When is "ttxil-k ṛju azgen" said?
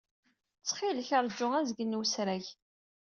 0.59-1.93